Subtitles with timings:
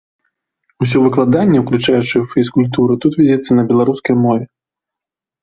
[0.85, 4.45] Усё выкладанне, уключаючы фізкультуру, тут вядзецца на беларускай мове.